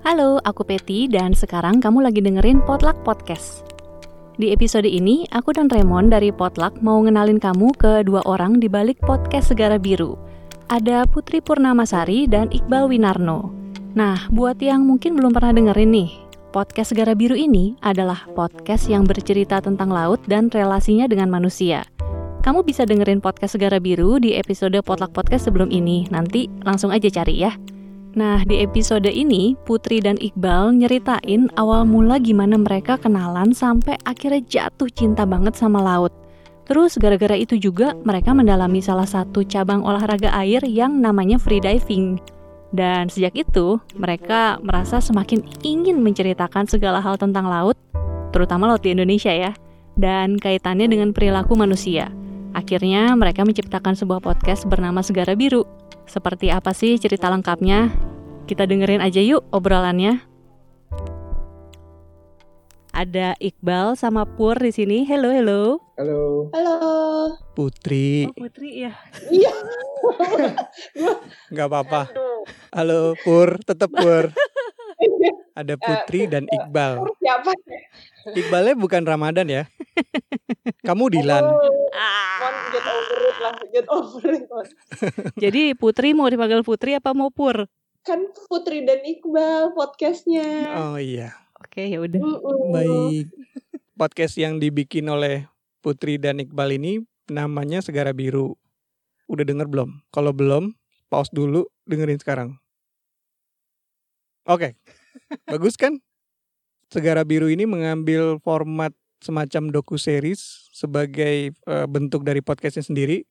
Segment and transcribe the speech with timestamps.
[0.00, 3.68] Halo, aku Peti dan sekarang kamu lagi dengerin Potluck Podcast.
[4.40, 8.64] Di episode ini, aku dan Raymond dari Potluck mau ngenalin kamu ke dua orang di
[8.64, 10.16] balik podcast Segara Biru.
[10.72, 13.52] Ada Putri Purnamasari dan Iqbal Winarno.
[13.92, 16.10] Nah, buat yang mungkin belum pernah dengerin nih,
[16.48, 21.84] podcast Segara Biru ini adalah podcast yang bercerita tentang laut dan relasinya dengan manusia.
[22.40, 26.08] Kamu bisa dengerin podcast Segara Biru di episode Potluck Podcast sebelum ini.
[26.08, 27.52] Nanti langsung aja cari ya.
[28.10, 34.42] Nah, di episode ini, Putri dan Iqbal nyeritain awal mula gimana mereka kenalan sampai akhirnya
[34.50, 36.10] jatuh cinta banget sama laut.
[36.66, 42.18] Terus gara-gara itu juga mereka mendalami salah satu cabang olahraga air yang namanya freediving.
[42.74, 47.78] Dan sejak itu, mereka merasa semakin ingin menceritakan segala hal tentang laut,
[48.34, 49.54] terutama laut di Indonesia ya,
[49.94, 52.10] dan kaitannya dengan perilaku manusia.
[52.58, 55.62] Akhirnya mereka menciptakan sebuah podcast bernama Segara Biru
[56.10, 57.94] seperti apa sih cerita lengkapnya?
[58.50, 60.26] Kita dengerin aja yuk obrolannya.
[62.90, 65.06] Ada Iqbal sama Pur di sini.
[65.06, 65.78] Hello, hello.
[65.94, 66.50] Halo.
[66.50, 66.76] Halo.
[67.54, 68.26] Putri.
[68.26, 68.92] Oh, Putri ya.
[69.30, 69.54] Iya.
[71.54, 72.10] Nggak apa-apa.
[72.74, 74.34] Halo Pur, tetap Pur.
[75.60, 77.04] Ada Putri dan Iqbal.
[77.20, 77.52] Siapa?
[78.32, 79.62] Iqbalnya bukan Ramadan ya.
[80.88, 81.44] Kamu Dilan.
[81.44, 81.80] Oh,
[82.40, 83.56] Mon, get over it lah.
[83.68, 84.44] Get over it.
[84.48, 84.66] Mon.
[85.44, 87.68] Jadi Putri mau dipanggil Putri apa mau Pur?
[88.00, 90.72] Kan Putri dan Iqbal podcastnya.
[90.80, 91.36] Oh iya.
[91.60, 92.20] Oke, ya udah.
[92.72, 93.28] Baik.
[94.00, 95.44] Podcast yang dibikin oleh
[95.84, 98.56] Putri dan Iqbal ini namanya Segara Biru.
[99.28, 100.00] Udah denger belum?
[100.08, 100.72] Kalau belum,
[101.12, 102.56] pause dulu, dengerin sekarang.
[104.48, 104.80] Oke.
[105.46, 105.98] Bagus kan?
[106.90, 108.90] Segara Biru ini mengambil format
[109.22, 113.28] semacam doku series sebagai eh, bentuk dari podcastnya sendiri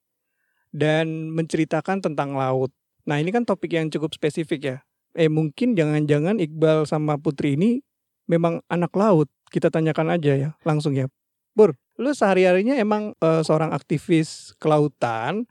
[0.70, 2.70] dan menceritakan tentang laut.
[3.04, 4.76] Nah ini kan topik yang cukup spesifik ya.
[5.18, 7.82] Eh mungkin jangan-jangan Iqbal sama Putri ini
[8.30, 9.28] memang anak laut.
[9.50, 11.10] Kita tanyakan aja ya langsung ya.
[11.52, 15.44] Pur, lu sehari-harinya emang eh, seorang aktivis kelautan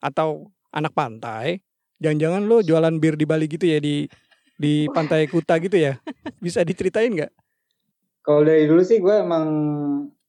[0.00, 1.60] atau anak pantai?
[2.00, 4.08] Jangan-jangan lu jualan bir di Bali gitu ya di
[4.60, 5.96] di pantai Kuta gitu ya?
[6.44, 7.32] Bisa diceritain nggak?
[8.20, 9.48] Kalau dari dulu sih gue emang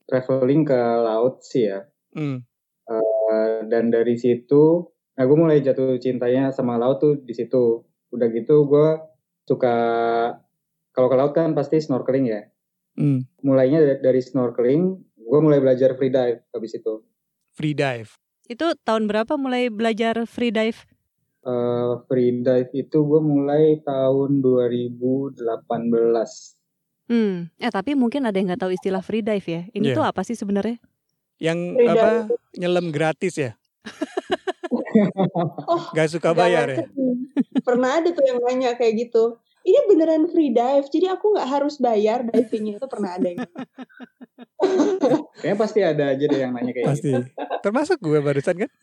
[0.08, 1.84] traveling ke laut sih ya.
[2.16, 2.40] Hmm.
[2.88, 4.88] Eh, dan dari situ,
[5.19, 7.84] nah gue mulai jatuh cintanya sama laut tuh di situ.
[8.16, 8.88] Udah gitu gue
[9.44, 9.75] suka
[10.96, 12.42] kalau ke laut kan pasti snorkeling ya.
[12.96, 13.28] Hmm.
[13.44, 14.81] Mulainya dari, dari snorkeling,
[15.19, 17.03] gue mulai belajar free dive habis itu.
[17.52, 18.16] Free dive.
[18.48, 20.84] Itu tahun berapa mulai belajar free dive?
[21.41, 26.53] Eh, free dive itu gue mulai tahun 2018.
[27.09, 29.66] Hmm, eh tapi mungkin ada yang nggak tahu istilah free dive ya.
[29.74, 29.97] Ini Iya.
[29.97, 30.78] tuh apa sih sebenarnya?
[31.41, 32.30] Yang Free apa?
[32.53, 33.51] Nyelam gratis ya?
[35.68, 36.84] Oh, Gak suka bayar ya?
[36.84, 37.16] jangan.
[37.63, 39.40] Pernah ada tuh yang nanya kayak gitu.
[39.62, 43.40] Ini beneran free dive, jadi aku nggak harus bayar divingnya itu pernah ada yang.
[45.34, 47.07] Kayaknya pasti ada aja deh yang nanya kayak Pasti.
[47.07, 47.19] gitu.
[47.62, 48.72] Termasuk gue barusan kan?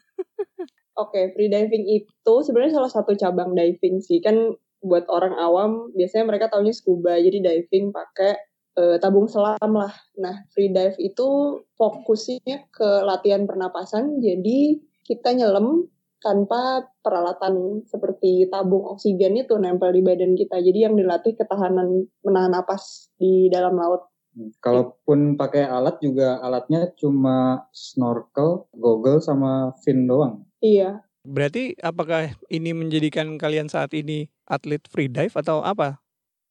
[0.98, 4.18] Oke, free diving itu sebenarnya salah satu cabang diving sih.
[4.18, 8.34] Kan buat orang awam biasanya mereka taunya scuba, jadi diving pakai
[8.78, 9.94] eh, tabung selam lah.
[10.18, 15.86] Nah, free dive itu fokusnya ke latihan pernapasan, jadi kita nyelam
[16.18, 20.58] tanpa peralatan seperti tabung oksigen itu nempel di badan kita.
[20.58, 24.10] Jadi yang dilatih ketahanan menahan napas di dalam laut.
[24.58, 30.47] Kalaupun pakai alat juga alatnya cuma snorkel, goggle sama fin doang.
[30.58, 36.00] Iya, Berarti apakah ini menjadikan kalian saat ini atlet free dive atau apa?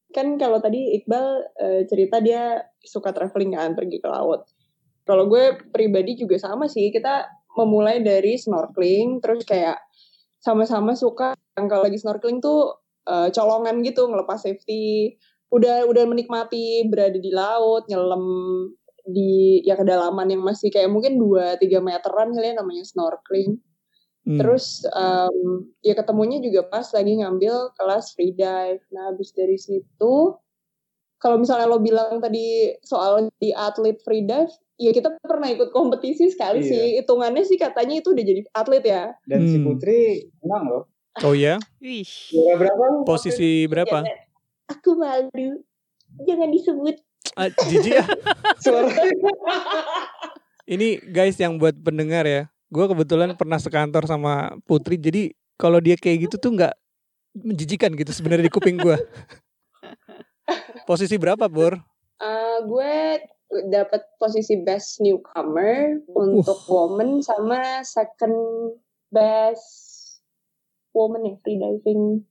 [0.08, 1.26] kan kalau tadi Iqbal
[1.60, 4.48] eh, cerita dia suka traveling kan pergi ke laut.
[5.04, 7.28] Kalau gue pribadi juga sama sih, kita
[7.60, 9.80] memulai dari snorkeling, terus kayak
[10.40, 15.16] sama-sama suka kalau lagi snorkeling tuh eh, colongan gitu ngelepas safety.
[15.52, 18.24] Udah udah menikmati berada di laut, nyelam
[19.08, 23.60] di ya kedalaman yang masih kayak mungkin 2-3 meteran kali ya namanya snorkeling.
[24.28, 24.36] Hmm.
[24.36, 25.38] Terus em,
[25.80, 28.84] ya ketemunya juga pas lagi ngambil kelas free dive.
[28.92, 30.36] Nah, habis dari situ
[31.18, 36.28] kalau misalnya lo bilang tadi soal di atlet free dive, ya kita pernah ikut kompetisi
[36.28, 36.68] sekali Iya.
[36.68, 36.84] sih.
[37.00, 39.04] Hitungannya sih katanya itu udah jadi atlet ya.
[39.24, 39.66] Dan si Hmm.
[39.66, 40.00] Putri
[40.40, 40.84] menang loh.
[41.24, 42.06] Oh ya, Wih.
[42.54, 43.02] Berapa?
[43.02, 44.04] posisi berapa?
[44.04, 44.26] Jangan-
[44.70, 45.64] Aku malu.
[46.20, 46.96] Jangan disebut.
[47.34, 48.06] Ah, jijik ya.
[48.62, 48.92] Suara.
[50.68, 52.52] Ini guys yang buat pendengar ya.
[52.68, 55.00] Gue kebetulan pernah sekantor sama Putri.
[55.00, 56.74] Jadi kalau dia kayak gitu tuh nggak
[57.38, 58.98] menjijikan gitu sebenarnya di kuping gue.
[60.90, 61.76] Posisi berapa, Bur?
[62.18, 62.94] Eh, gue
[63.72, 68.36] dapat posisi best newcomer untuk woman sama second
[69.08, 70.20] best
[70.92, 72.26] woman ya free diving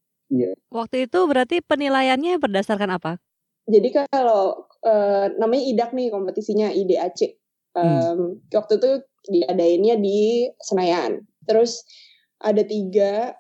[0.75, 3.23] Waktu itu berarti penilaiannya berdasarkan apa?
[3.71, 7.39] Jadi kalau eh, namanya IDAC nih kompetisinya IDAC.
[7.77, 8.91] Em, Waktu itu
[9.29, 11.23] diadainnya di Senayan.
[11.47, 11.83] Terus
[12.43, 13.35] ada tiga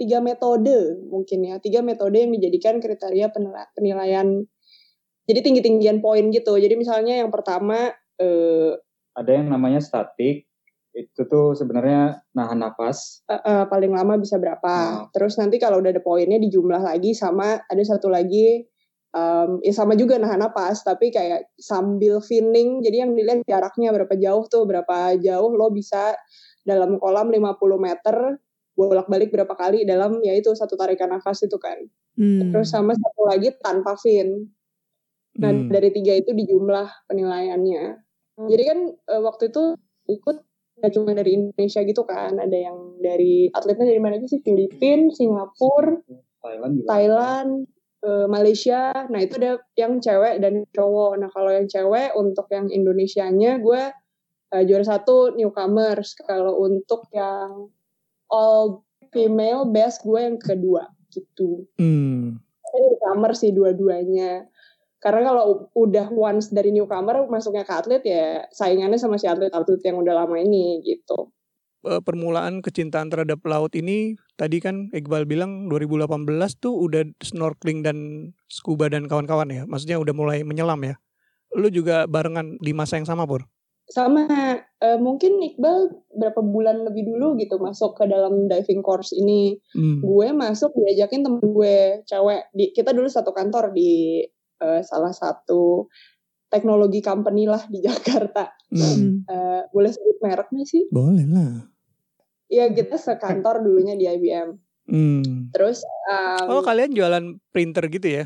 [0.00, 4.42] tiga metode mungkin ya tiga metode yang dijadikan kriteria penila- penilaian.
[5.28, 6.58] Jadi tinggi tinggian poin gitu.
[6.58, 8.74] Jadi misalnya yang pertama eh,
[9.12, 10.48] Ada yang namanya statik,
[10.96, 13.20] itu tuh sebenarnya nahan napas.
[13.28, 15.08] eh, eh, paling lama bisa berapa.
[15.12, 18.64] Terus nanti kalau udah ada poinnya dijumlah lagi sama ada satu lagi
[19.12, 24.14] em, ya sama juga nahan napas tapi kayak sambil finning jadi yang dilihat jaraknya berapa
[24.16, 26.16] jauh tuh berapa jauh lo bisa
[26.64, 28.16] dalam kolam 50 meter
[28.72, 31.76] bolak-balik berapa kali dalam ya itu satu tarikan nafas itu kan.
[32.16, 32.52] Hmm.
[32.52, 34.48] Terus sama satu lagi tanpa fin.
[35.36, 35.68] Nah, Hmm.
[35.68, 37.84] dari tiga itu dijumlah penilaiannya.
[38.48, 39.76] Jadi kan eh, waktu itu
[40.08, 40.36] ikut
[40.82, 44.40] gak cuma dari Indonesia gitu kan, ada yang dari atletnya dari mana aja sih?
[44.40, 46.00] Filipina, Singapura,
[46.42, 46.88] Thailand juga.
[46.90, 47.50] Thailand,
[48.02, 49.06] eh, Malaysia.
[49.08, 51.12] Nah, itu ada yang cewek dan cowok.
[51.22, 53.82] Nah, kalau yang cewek untuk yang Indonesianya gue
[54.52, 56.18] eh, juara satu newcomers.
[56.18, 57.72] Kalau untuk yang
[58.32, 58.82] all
[59.12, 62.40] female best gue yang kedua gitu Hmm.
[62.72, 64.48] newcomer sih dua-duanya.
[64.96, 70.00] Karena kalau udah once dari newcomer masuknya ke atlet ya saingannya sama si atlet-atlet yang
[70.00, 71.28] udah lama ini gitu.
[71.82, 76.30] Eh, permulaan kecintaan terhadap laut ini tadi kan Iqbal bilang 2018
[76.62, 77.98] tuh udah snorkeling dan
[78.46, 79.66] scuba dan kawan-kawan ya.
[79.66, 80.94] Maksudnya udah mulai menyelam ya.
[81.58, 83.50] Lu juga barengan di masa yang sama, Pur?
[83.90, 84.30] Sama
[84.62, 89.58] eh, mungkin Iqbal berapa bulan lebih dulu gitu masuk ke dalam diving course ini.
[89.74, 89.98] Hmm.
[89.98, 92.46] Gue masuk diajakin temen gue cewek.
[92.54, 94.22] Di, kita dulu satu kantor di
[94.62, 95.90] eh, salah satu
[96.46, 98.54] teknologi company lah di Jakarta.
[98.70, 99.26] Hmm.
[99.26, 100.86] Eh, boleh sebut mereknya sih?
[100.94, 101.71] Boleh lah.
[102.52, 104.60] Iya kita sekantor dulunya di IBM.
[104.82, 105.48] Hmm.
[105.56, 108.24] Terus em, Oh kalian jualan printer gitu ya?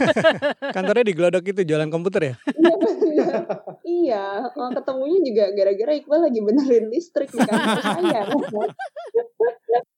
[0.76, 2.34] Kantornya di Glodok itu jualan komputer ya?
[4.00, 8.22] iya, oh, ketemunya juga gara-gara Iqbal lagi benerin listrik di kantor saya.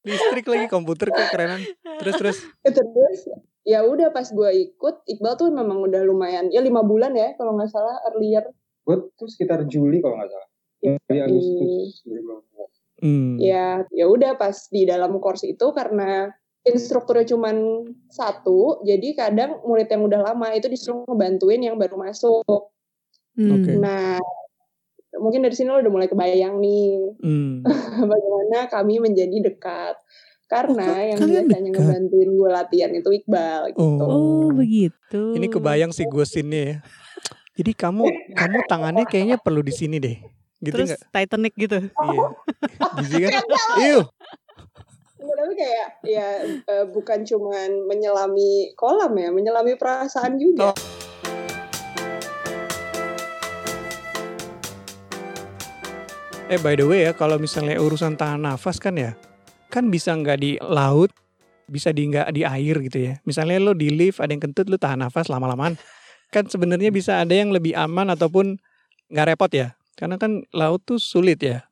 [0.03, 1.61] Listrik lagi komputer kekerenan.
[2.03, 2.39] Terus terus.
[2.67, 3.21] Terus
[3.63, 7.55] ya udah pas gue ikut, Iqbal tuh memang udah lumayan, ya lima bulan ya kalau
[7.55, 8.43] nggak salah earlier.
[8.83, 10.49] Gue tuh sekitar Juli kalau nggak salah.
[10.83, 12.52] Iya, Juli di- Agustus 2018.
[13.03, 13.35] Hmm.
[13.37, 16.31] Ya, ya udah pas di dalam course itu karena
[16.63, 22.71] instrukturnya cuman satu, jadi kadang murid yang udah lama itu disuruh ngebantuin yang baru masuk.
[23.35, 23.59] Hmm.
[23.59, 23.75] Oke.
[23.75, 24.23] Nah,
[25.19, 27.67] mungkin dari sini lo udah mulai kebayang nih Hmm.
[28.11, 29.99] bagaimana kami menjadi dekat.
[30.47, 31.81] Karena Oh, yang biasanya dekat?
[31.81, 34.05] ngebantuin gue latihan itu Iqbal gitu.
[34.05, 35.23] Oh, begitu.
[35.33, 36.77] Ini kebayang sih gue scene ya.
[37.57, 38.05] Jadi kamu
[38.37, 40.21] kamu tangannya kayaknya perlu di sini deh.
[40.63, 41.03] Gitu Terus nggak?
[41.11, 41.79] Titanic gitu.
[41.91, 42.27] Iya.
[43.03, 43.43] Gizi kan?
[43.83, 44.01] Iu.
[45.19, 46.29] Enggak, tapi kayak ya
[46.63, 50.71] eh, bukan cuman menyelami kolam ya, menyelami perasaan juga.
[50.71, 50.77] Oh.
[56.47, 59.19] Eh by the way ya, kalau misalnya urusan tahan nafas kan ya,
[59.67, 61.11] kan bisa nggak di laut,
[61.67, 63.19] bisa di nggak di air gitu ya.
[63.27, 65.75] Misalnya lo di lift ada yang kentut, lo tahan nafas lama-lamaan.
[66.31, 68.63] Kan sebenarnya bisa ada yang lebih aman ataupun
[69.11, 69.75] nggak repot ya.
[69.95, 71.69] Karena kan laut tuh sulit ya.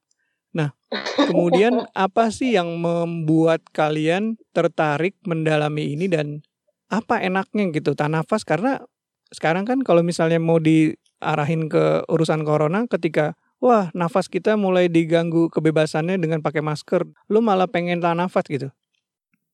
[0.52, 0.74] Nah,
[1.16, 6.42] kemudian apa sih yang membuat kalian tertarik mendalami ini dan
[6.90, 8.82] apa enaknya gitu tahan nafas karena
[9.30, 15.46] sekarang kan kalau misalnya mau diarahin ke urusan corona ketika wah nafas kita mulai diganggu
[15.54, 18.74] kebebasannya dengan pakai masker lu malah pengen tahan nafas gitu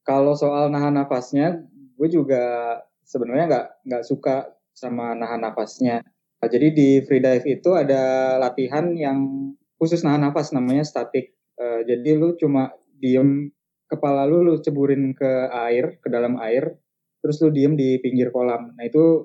[0.07, 1.67] Kalau soal nahan nafasnya,
[1.99, 6.07] gue juga sebenarnya nggak nggak suka sama nahan nafasnya.
[6.37, 9.51] Nah, jadi di freedive itu ada latihan yang
[9.81, 11.33] khusus nahan nafas namanya statik.
[11.57, 13.49] Eh, jadi lu cuma diem
[13.89, 16.77] kepala lu lu ceburin ke air, ke dalam air,
[17.25, 18.77] terus lu diem di pinggir kolam.
[18.77, 19.25] Nah itu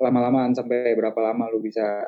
[0.00, 2.04] lama-lamaan sampai berapa lama lu bisa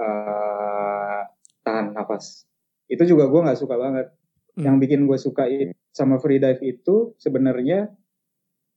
[0.00, 1.20] eh,
[1.64, 2.48] tahan nafas.
[2.88, 4.08] Itu juga gue nggak suka banget.
[4.56, 4.64] Hmm.
[4.68, 5.44] Yang bikin gue suka
[5.92, 7.88] sama freedive itu sebenarnya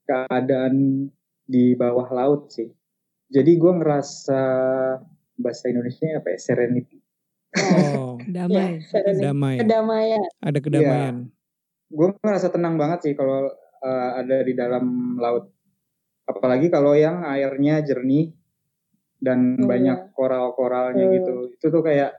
[0.08, 1.08] keadaan
[1.44, 2.68] di bawah laut sih.
[3.26, 4.42] Jadi gue ngerasa
[5.36, 6.38] bahasa Indonesia apa ya?
[6.38, 6.98] Serenity.
[7.56, 8.82] oh Ya, Damai.
[8.82, 9.22] serenity.
[9.22, 10.22] damai kedamaian.
[10.40, 11.16] ada kedamaian
[11.88, 13.46] Gue ngerasa tenang banget sih kalau
[13.78, 14.84] eh, ada di dalam
[15.16, 15.50] laut.
[16.24, 18.34] Apalagi kalau yang airnya jernih
[19.16, 21.14] dan Oh, banyak koral-koralnya Hmm.
[21.14, 21.34] gitu.
[21.52, 22.12] Itu tuh kayak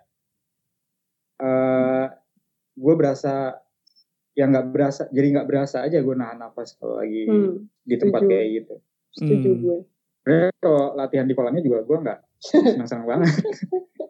[1.38, 2.06] eh
[2.74, 3.58] gue berasa
[4.34, 8.22] yang nggak berasa jadi nggak berasa aja gue nahan nafas kalau lagi Hmm, di tempat
[8.22, 8.32] setuju.
[8.32, 8.76] kayak gitu.
[9.12, 9.60] setuju Hmm.
[9.60, 9.78] gue.
[10.27, 12.19] Sebenarnya kalau latihan di kolamnya juga gue nggak
[12.75, 13.31] senang-senang banget.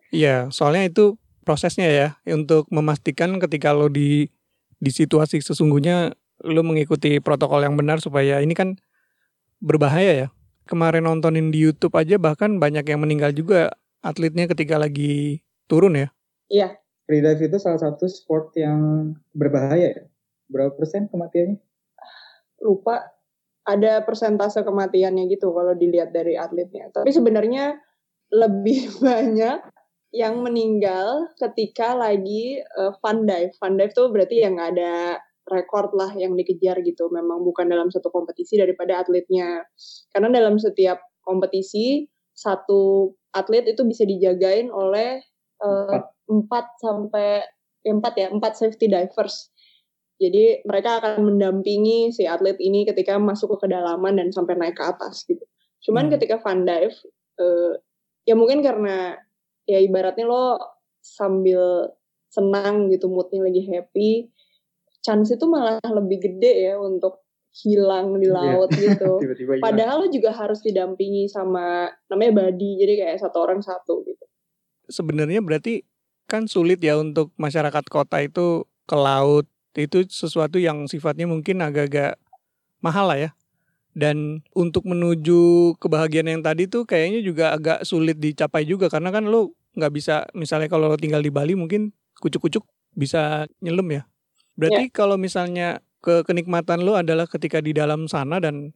[0.09, 1.13] Iya, soalnya itu
[1.45, 4.25] prosesnya ya untuk memastikan ketika lo di
[4.81, 8.81] di situasi sesungguhnya lu mengikuti protokol yang benar supaya ini kan
[9.62, 10.27] berbahaya ya.
[10.65, 16.09] Kemarin nontonin di YouTube aja bahkan banyak yang meninggal juga atletnya ketika lagi turun ya.
[16.50, 16.81] Iya.
[17.05, 20.03] Free dive itu salah satu sport yang berbahaya ya.
[20.50, 21.62] Berapa persen kematiannya?
[22.65, 23.05] Lupa
[23.67, 26.88] ada persentase kematiannya gitu kalau dilihat dari atletnya.
[26.95, 27.75] Tapi sebenarnya
[28.31, 29.59] lebih banyak
[30.15, 33.51] yang meninggal ketika lagi uh, fun dive.
[33.59, 35.19] Fun dive tuh berarti yang ada
[35.51, 37.12] rekor lah yang dikejar gitu.
[37.12, 39.67] Memang bukan dalam satu kompetisi daripada atletnya.
[40.15, 45.19] Karena dalam setiap kompetisi satu atlet itu bisa dijagain oleh
[45.59, 46.00] uh,
[46.31, 47.43] empat sampai
[47.83, 49.51] ya, empat ya empat safety divers.
[50.17, 54.83] Jadi mereka akan mendampingi si atlet ini ketika masuk ke kedalaman dan sampai naik ke
[54.83, 55.45] atas gitu.
[55.86, 56.13] Cuman hmm.
[56.17, 56.97] ketika fun dive,
[57.38, 57.77] uh,
[58.25, 59.13] ya mungkin karena
[59.69, 60.57] ya ibaratnya lo
[61.05, 61.93] sambil
[62.33, 64.12] senang gitu moodnya lagi happy,
[65.05, 67.21] chance itu malah lebih gede ya untuk
[67.63, 68.36] hilang di iya.
[68.36, 68.81] laut yeah.
[68.91, 69.12] gitu.
[69.21, 74.25] Tiba-tiba Padahal lo juga harus didampingi sama namanya body, jadi kayak satu orang satu gitu.
[74.89, 75.86] Sebenarnya berarti
[76.27, 79.47] kan sulit ya untuk masyarakat kota itu ke laut
[79.77, 82.17] itu sesuatu yang sifatnya mungkin agak-agak
[82.81, 83.31] mahal lah ya.
[83.98, 89.25] Dan untuk menuju kebahagiaan yang tadi tuh kayaknya juga agak sulit dicapai juga karena kan
[89.25, 94.03] lo nggak bisa misalnya kalau lo tinggal di Bali mungkin kucuk-kucuk bisa nyelam ya.
[94.57, 94.93] Berarti yeah.
[94.93, 98.74] kalau misalnya ke kenikmatan lo adalah ketika di dalam sana dan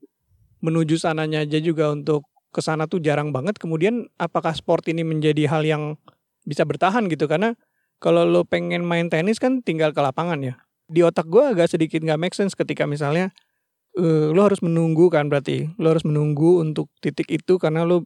[0.61, 3.57] menuju sananya aja juga untuk ke sana tuh jarang banget.
[3.57, 5.97] Kemudian apakah sport ini menjadi hal yang
[6.45, 7.53] bisa bertahan gitu karena
[8.01, 10.57] kalau lo pengen main tenis kan tinggal ke lapangan ya.
[10.91, 13.31] Di otak gue agak sedikit nggak make sense ketika misalnya
[13.95, 18.03] uh, lo harus menunggu kan berarti lo harus menunggu untuk titik itu karena lo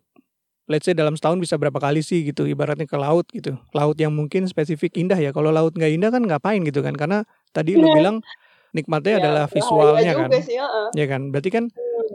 [0.66, 3.58] let's say dalam setahun bisa berapa kali sih gitu ibaratnya ke laut gitu.
[3.74, 7.26] Laut yang mungkin spesifik indah ya kalau laut nggak indah kan ngapain gitu kan karena
[7.54, 7.96] tadi lo iya.
[7.98, 8.16] bilang
[8.76, 10.30] nikmatnya ya, adalah visualnya kan.
[10.44, 10.68] sih, ya.
[10.92, 11.66] ya kan berarti kan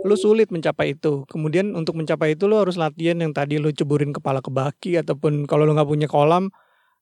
[0.02, 1.24] lo sulit mencapai itu.
[1.30, 5.46] Kemudian untuk mencapai itu lo harus latihan yang tadi lo ceburin kepala ke baki ataupun
[5.46, 6.50] kalau lo nggak punya kolam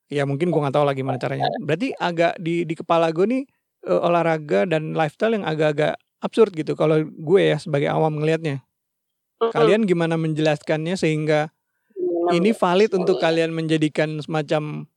[0.08, 1.48] ya mungkin gua nggak tahu lagi gimana caranya.
[1.64, 3.42] Berarti agak di di kepala gue nih
[3.86, 8.66] uh, olahraga dan lifestyle yang agak-agak absurd gitu kalau gue ya sebagai awam ngelihatnya.
[9.38, 11.54] Kalian gimana menjelaskannya sehingga
[12.34, 14.90] ini valid untuk kalian menjadikan semacam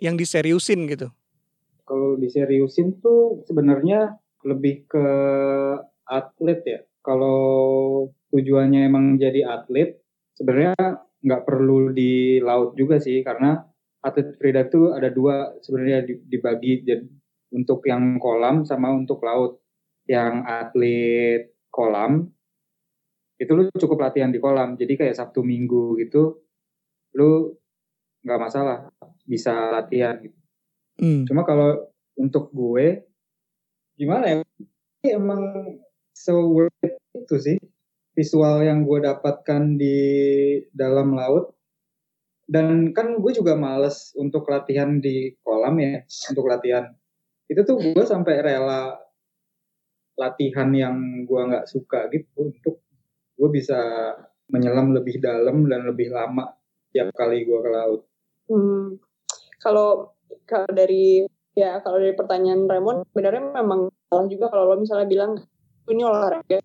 [0.00, 1.12] yang diseriusin gitu?
[1.84, 4.16] Kalau diseriusin tuh sebenarnya
[4.48, 5.06] lebih ke
[6.08, 6.80] atlet ya.
[7.04, 10.00] Kalau tujuannya emang jadi atlet,
[10.38, 10.74] sebenarnya
[11.22, 13.60] nggak perlu di laut juga sih, karena
[14.02, 17.06] atlet freedive tuh ada dua sebenarnya dibagi jadi
[17.52, 19.60] untuk yang kolam sama untuk laut.
[20.08, 22.26] Yang atlet kolam
[23.38, 26.46] itu lu cukup latihan di kolam, jadi kayak Sabtu Minggu gitu,
[27.18, 27.58] lu
[28.22, 28.86] nggak masalah
[29.26, 30.38] bisa latihan gitu.
[31.02, 31.22] Hmm.
[31.26, 33.02] Cuma kalau untuk gue
[33.98, 34.36] gimana ya?
[35.02, 35.74] Emang
[36.14, 37.58] so worth it itu sih
[38.14, 39.98] visual yang gue dapatkan di
[40.70, 41.50] dalam laut
[42.46, 46.92] dan kan gue juga males untuk latihan di kolam ya untuk latihan
[47.50, 48.96] itu tuh gue sampai rela
[50.18, 52.84] latihan yang gue nggak suka gitu untuk
[53.38, 53.78] gue bisa
[54.52, 56.52] menyelam lebih dalam dan lebih lama
[56.92, 58.02] tiap kali gue ke laut.
[58.52, 59.00] Hmm.
[59.58, 60.12] Kalau
[60.44, 61.24] kalau dari
[61.56, 65.32] ya kalau dari pertanyaan Raymond sebenarnya memang salah juga kalau lo misalnya bilang
[65.88, 66.60] ini olahraga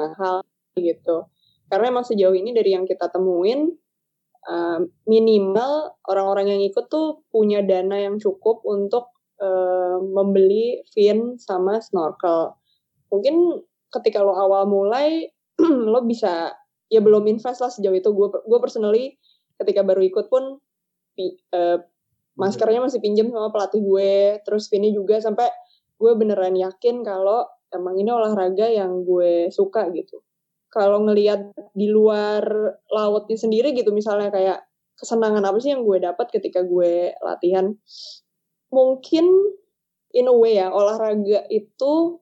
[0.00, 0.44] hal
[0.76, 1.28] gitu
[1.70, 3.72] karena emang sejauh ini dari yang kita temuin
[5.08, 9.13] minimal orang-orang yang ikut tuh punya dana yang cukup untuk
[9.44, 12.56] uh, membeli fin sama snorkel.
[13.12, 13.60] Mungkin
[13.92, 15.28] ketika lo awal mulai
[15.92, 16.56] lo bisa
[16.88, 18.10] ya belum invest lah sejauh itu.
[18.16, 19.20] Gue gue personally
[19.60, 20.56] ketika baru ikut pun
[21.54, 21.78] uh,
[22.34, 25.46] maskernya masih pinjam sama pelatih gue terus Vini juga sampai
[25.94, 30.22] gue beneran yakin kalau emang ini olahraga yang gue suka gitu.
[30.74, 32.42] Kalau ngelihat di luar
[32.90, 34.58] lautnya sendiri gitu misalnya kayak
[34.98, 37.74] kesenangan apa sih yang gue dapat ketika gue latihan
[38.74, 39.24] mungkin
[40.10, 42.18] in a way ya olahraga itu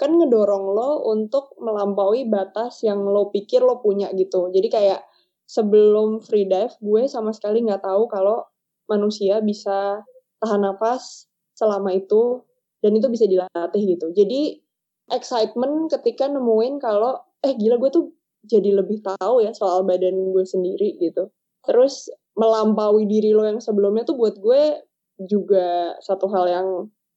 [0.00, 5.00] kan ngedorong lo untuk melampaui batas yang lo pikir lo punya gitu jadi kayak
[5.44, 8.48] sebelum free dive gue sama sekali nggak tahu kalau
[8.88, 10.00] manusia bisa
[10.40, 12.42] tahan nafas selama itu
[12.84, 14.12] dan itu bisa dilatih gitu.
[14.12, 14.60] Jadi
[15.08, 18.04] excitement ketika nemuin kalau eh gila gue tuh
[18.44, 21.32] jadi lebih tahu ya soal badan gue sendiri gitu.
[21.64, 24.84] Terus melampaui diri lo yang sebelumnya tuh buat gue
[25.18, 26.68] juga satu hal yang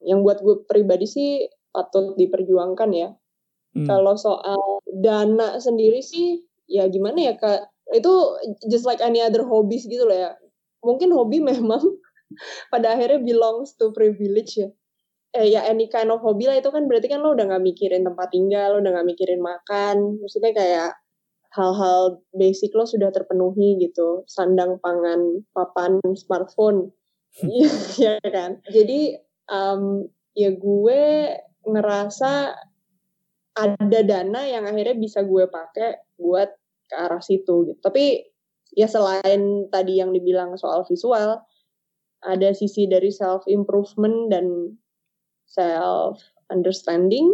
[0.06, 1.30] yang buat gue pribadi sih
[1.74, 3.10] patut diperjuangkan ya.
[3.74, 3.86] Hmm.
[3.86, 8.12] Kalau soal dana sendiri sih ya gimana ya kak itu
[8.68, 10.32] just like any other hobbies gitu loh ya
[10.84, 11.82] mungkin hobi memang
[12.72, 14.70] pada akhirnya belongs to privilege ya.
[15.36, 18.08] eh ya any kind of hobby lah itu kan berarti kan lo udah nggak mikirin
[18.08, 20.92] tempat tinggal, lo udah nggak mikirin makan, maksudnya kayak
[21.52, 26.96] hal-hal basic lo sudah terpenuhi gitu, sandang pangan, papan, smartphone,
[28.04, 28.62] ya kan.
[28.70, 29.18] Jadi
[29.52, 30.06] um,
[30.38, 31.02] ya gue
[31.68, 32.32] ngerasa
[33.58, 36.50] ada dana yang akhirnya bisa gue pakai buat
[36.88, 37.80] ke arah situ gitu.
[37.82, 38.22] Tapi
[38.78, 41.42] ya selain tadi yang dibilang soal visual,
[42.22, 44.78] ada sisi dari self improvement dan
[45.50, 46.22] self
[46.54, 47.34] understanding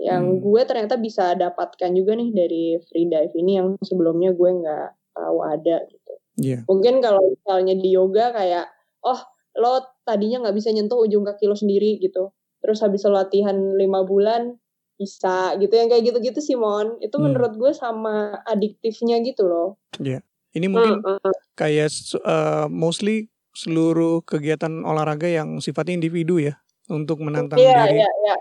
[0.00, 0.42] yang hmm.
[0.42, 5.38] gue ternyata bisa dapatkan juga nih dari free dive ini yang sebelumnya gue nggak tahu
[5.44, 6.12] ada gitu.
[6.40, 6.64] Yeah.
[6.64, 8.66] Mungkin kalau misalnya di yoga kayak
[9.04, 9.20] oh
[9.58, 12.30] lo tadinya nggak bisa nyentuh ujung kaki lo sendiri gitu.
[12.60, 14.56] Terus habis lo latihan lima bulan
[15.00, 17.24] bisa gitu yang kayak gitu-gitu Simon itu hmm.
[17.32, 19.80] menurut gue sama adiktifnya gitu loh.
[19.96, 20.20] Iya.
[20.20, 20.22] Yeah.
[20.50, 21.32] Ini mungkin uh.
[21.54, 21.88] kayak
[22.26, 26.58] uh, mostly seluruh kegiatan olahraga yang sifatnya individu ya
[26.90, 28.02] untuk menantang yeah, diri.
[28.02, 28.36] Iya, yeah, iya,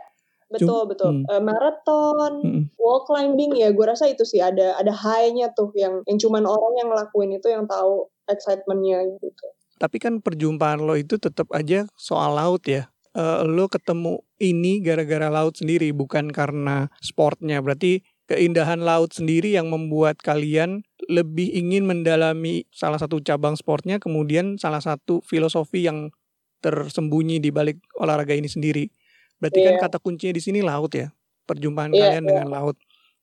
[0.49, 1.25] betul Cuma, betul hmm.
[1.29, 2.63] uh, maraton hmm.
[2.81, 6.73] wall climbing ya gue rasa itu sih ada ada high-nya tuh yang yang cuman orang
[6.81, 9.47] yang ngelakuin itu yang tahu excitementnya gitu
[9.79, 15.31] tapi kan perjumpaan lo itu tetap aja soal laut ya uh, lo ketemu ini gara-gara
[15.31, 22.69] laut sendiri bukan karena sportnya berarti keindahan laut sendiri yang membuat kalian lebih ingin mendalami
[22.69, 26.13] salah satu cabang sportnya kemudian salah satu filosofi yang
[26.59, 28.91] tersembunyi di balik olahraga ini sendiri
[29.39, 29.67] Berarti yeah.
[29.71, 29.83] kan iya.
[29.87, 31.07] kata kuncinya di sini laut ya.
[31.47, 32.29] Perjumpaan yeah, kalian yeah.
[32.35, 32.77] dengan laut.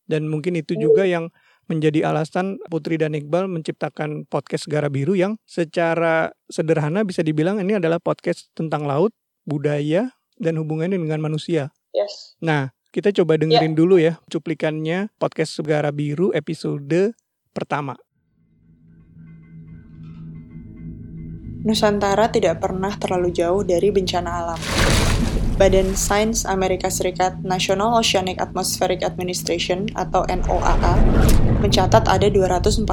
[0.09, 1.13] Dan mungkin itu juga mm.
[1.13, 1.25] yang
[1.67, 7.79] menjadi alasan Putri dan Iqbal menciptakan podcast Gara Biru yang secara sederhana bisa dibilang ini
[7.79, 9.11] adalah podcast tentang laut,
[9.43, 11.75] budaya, dan hubungannya dengan manusia.
[11.91, 12.39] Yes.
[12.39, 13.79] Nah, kita coba dengerin yeah.
[13.79, 17.13] dulu ya cuplikannya podcast Gara Biru episode
[17.53, 17.99] pertama.
[21.67, 24.61] Nusantara tidak pernah terlalu jauh dari bencana alam.
[25.57, 31.01] Badan Sains Amerika Serikat National Oceanic Atmospheric Administration atau NOAA
[31.65, 32.85] mencatat ada 246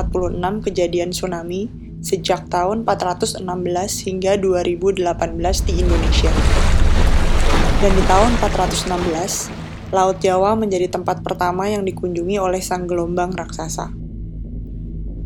[0.63, 1.67] kejadian tsunami
[1.99, 3.43] sejak tahun 416
[4.07, 4.95] hingga 2018
[5.67, 6.31] di Indonesia.
[7.83, 13.91] Dan di tahun 416, Laut Jawa menjadi tempat pertama yang dikunjungi oleh sang gelombang raksasa.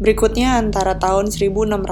[0.02, 1.86] Berikutnya antara tahun 1608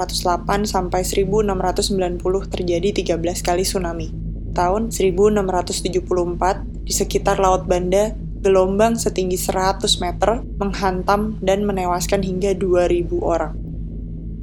[0.66, 4.25] sampai 1690 terjadi 13 kali tsunami
[4.56, 13.20] tahun 1674 di sekitar Laut Banda, gelombang setinggi 100 meter menghantam dan menewaskan hingga 2000
[13.20, 13.52] orang.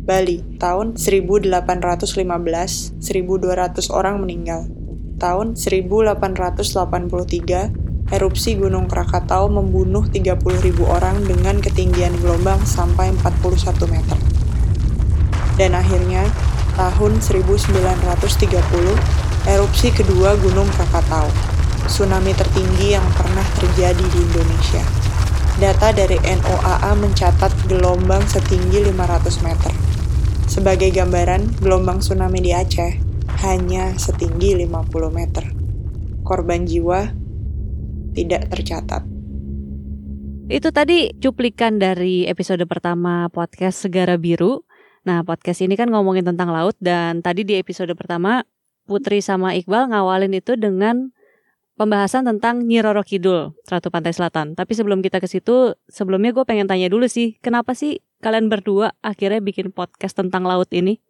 [0.03, 4.69] Bali, tahun 1815, 1200 orang meninggal.
[5.17, 7.71] Tahun 1883,
[8.11, 10.43] erupsi Gunung Krakatau membunuh 30.000
[10.83, 14.19] orang dengan ketinggian gelombang sampai 41 meter.
[15.55, 16.27] Dan akhirnya,
[16.75, 21.27] tahun 1930, erupsi kedua Gunung Krakatau,
[21.87, 24.83] tsunami tertinggi yang pernah terjadi di Indonesia.
[25.59, 29.73] Data dari NOAA mencatat gelombang setinggi 500 meter.
[30.47, 32.99] Sebagai gambaran, gelombang tsunami di Aceh
[33.43, 35.45] hanya setinggi 50 meter.
[36.23, 37.11] Korban jiwa
[38.15, 39.03] tidak tercatat.
[40.47, 44.63] Itu tadi cuplikan dari episode pertama podcast Segara Biru.
[45.03, 48.43] Nah, podcast ini kan ngomongin tentang laut dan tadi di episode pertama
[48.83, 51.15] Putri sama Iqbal ngawalin itu dengan
[51.79, 54.53] pembahasan tentang Nyi Roro Kidul, Ratu Pantai Selatan.
[54.53, 58.93] Tapi sebelum kita ke situ, sebelumnya gue pengen tanya dulu sih, kenapa sih kalian berdua
[59.01, 61.01] akhirnya bikin podcast tentang laut ini?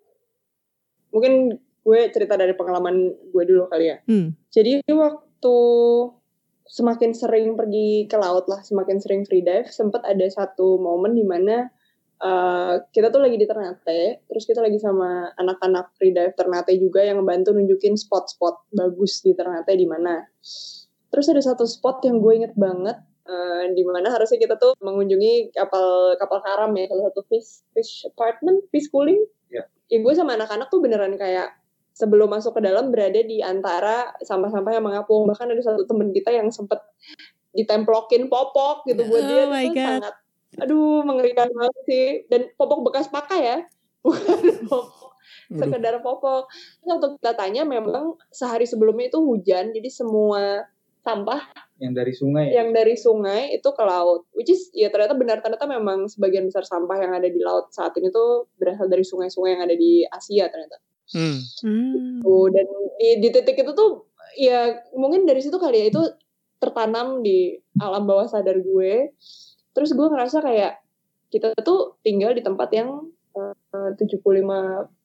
[1.14, 3.98] Mungkin gue cerita dari pengalaman gue dulu kali ya.
[4.08, 4.34] Hmm.
[4.50, 5.56] Jadi waktu
[6.64, 11.28] semakin sering pergi ke laut lah, semakin sering free dive, sempat ada satu momen di
[11.28, 11.70] mana
[12.24, 17.20] Uh, kita tuh lagi di Ternate, terus kita lagi sama anak-anak freedive Ternate juga yang
[17.28, 20.24] bantu nunjukin spot-spot bagus di Ternate di mana.
[21.12, 22.96] Terus ada satu spot yang gue inget banget,
[23.28, 28.08] uh, di mana harusnya kita tuh mengunjungi kapal kapal karam ya, salah satu fish fish
[28.08, 29.20] apartment, fish cooling.
[29.52, 29.68] Yeah.
[29.92, 31.60] Ya gue sama anak-anak tuh beneran kayak
[31.92, 35.28] sebelum masuk ke dalam berada di antara sampah-sampah yang mengapung.
[35.28, 36.80] Bahkan ada satu temen kita yang sempet
[37.52, 40.16] ditemplokin popok gitu buat oh dia itu sangat
[40.62, 42.08] aduh mengerikan banget sih.
[42.28, 43.58] Dan popok bekas pakai ya.
[44.06, 45.14] Bukan popok.
[45.54, 46.50] Sekedar popok.
[46.84, 50.68] Untuk kita tanya memang sehari sebelumnya itu hujan jadi semua
[51.04, 51.44] sampah
[51.84, 54.24] yang dari sungai yang dari sungai itu ke laut.
[54.32, 57.92] Which is ya ternyata benar ternyata memang sebagian besar sampah yang ada di laut saat
[58.00, 60.80] ini tuh berasal dari sungai-sungai yang ada di Asia ternyata.
[61.12, 61.36] Hmm.
[61.44, 62.24] hmm.
[62.56, 64.08] dan di, di titik itu tuh
[64.40, 66.02] ya mungkin dari situ kali ya itu
[66.64, 69.12] tertanam di alam bawah sadar gue
[69.74, 70.80] terus gue ngerasa kayak
[71.34, 74.22] kita tuh tinggal di tempat yang eh, uh, 75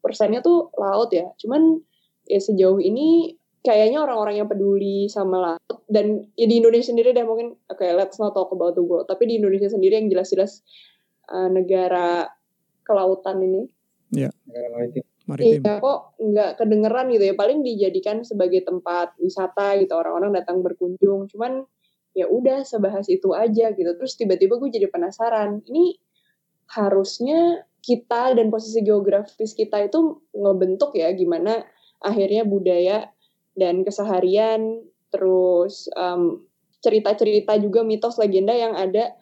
[0.05, 1.25] persennya tuh laut ya.
[1.41, 1.81] Cuman
[2.29, 3.33] ya sejauh ini
[3.65, 7.97] kayaknya orang-orang yang peduli sama laut dan ya di Indonesia sendiri deh mungkin oke okay,
[7.97, 10.63] let's not talk about the world tapi di Indonesia sendiri yang jelas-jelas
[11.33, 12.29] uh, negara
[12.85, 13.63] kelautan ini.
[14.13, 15.05] Ya negara maritim.
[15.29, 15.61] Maritim.
[15.65, 17.35] Iya kok nggak kedengeran gitu ya.
[17.37, 19.93] Paling dijadikan sebagai tempat wisata gitu.
[19.97, 21.29] Orang-orang datang berkunjung.
[21.29, 21.65] Cuman
[22.19, 25.95] ya udah sebahas itu aja gitu terus tiba-tiba gue jadi penasaran ini
[26.75, 31.63] harusnya kita dan posisi geografis kita itu ngebentuk ya gimana
[32.03, 33.15] akhirnya budaya
[33.55, 34.83] dan keseharian
[35.15, 36.43] terus um,
[36.83, 39.15] cerita-cerita juga mitos legenda yang ada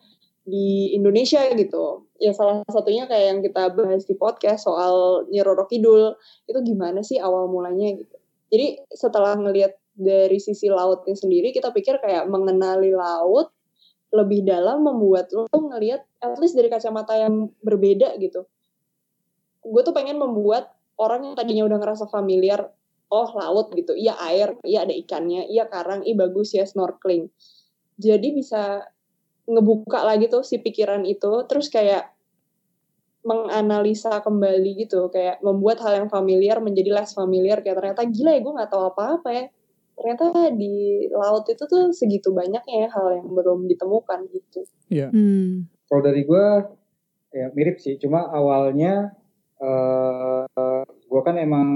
[0.46, 2.06] di Indonesia gitu.
[2.22, 6.14] Ya salah satunya kayak yang kita bahas di podcast soal Nyiroro Kidul
[6.46, 8.16] itu gimana sih awal mulanya gitu.
[8.52, 13.50] Jadi setelah ngelihat dari sisi lautnya sendiri kita pikir kayak mengenali laut
[14.12, 18.46] lebih dalam membuat lo ngelihat at least dari kacamata yang berbeda gitu.
[19.66, 22.70] Gue tuh pengen membuat orang yang tadinya udah ngerasa familiar
[23.06, 27.30] oh laut gitu, iya air, iya ada ikannya, iya karang, iya bagus ya snorkeling.
[27.98, 28.82] Jadi bisa
[29.46, 32.10] ngebuka lagi tuh si pikiran itu, terus kayak
[33.22, 38.40] menganalisa kembali gitu, kayak membuat hal yang familiar menjadi less familiar, kayak ternyata gila ya
[38.42, 39.44] gue nggak tahu apa-apa ya.
[39.96, 44.60] Ternyata di laut itu tuh segitu banyaknya ya hal yang belum ditemukan gitu.
[44.92, 45.08] Iya.
[45.08, 45.66] Hmm.
[45.88, 46.46] Kalau dari gue
[47.32, 49.16] ya mirip sih, cuma awalnya
[49.60, 51.68] uh, uh, gue kan emang